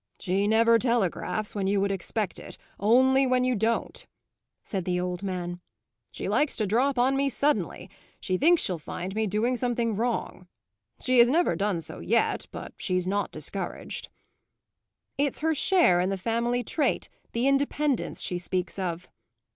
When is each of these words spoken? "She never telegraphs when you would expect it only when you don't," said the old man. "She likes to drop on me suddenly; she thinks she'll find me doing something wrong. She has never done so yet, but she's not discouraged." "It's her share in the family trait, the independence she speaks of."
"She 0.19 0.47
never 0.47 0.79
telegraphs 0.79 1.53
when 1.53 1.67
you 1.67 1.79
would 1.79 1.91
expect 1.91 2.39
it 2.39 2.57
only 2.79 3.27
when 3.27 3.43
you 3.43 3.53
don't," 3.55 4.03
said 4.63 4.83
the 4.83 4.99
old 4.99 5.21
man. 5.21 5.61
"She 6.11 6.27
likes 6.27 6.55
to 6.55 6.65
drop 6.65 6.97
on 6.97 7.15
me 7.15 7.29
suddenly; 7.29 7.87
she 8.19 8.35
thinks 8.35 8.63
she'll 8.63 8.79
find 8.79 9.13
me 9.13 9.27
doing 9.27 9.55
something 9.55 9.95
wrong. 9.95 10.47
She 10.99 11.19
has 11.19 11.29
never 11.29 11.55
done 11.55 11.81
so 11.81 11.99
yet, 11.99 12.47
but 12.49 12.73
she's 12.77 13.05
not 13.05 13.29
discouraged." 13.31 14.09
"It's 15.19 15.41
her 15.41 15.53
share 15.53 16.01
in 16.01 16.09
the 16.09 16.17
family 16.17 16.63
trait, 16.63 17.07
the 17.33 17.47
independence 17.47 18.23
she 18.23 18.39
speaks 18.39 18.79
of." 18.79 19.07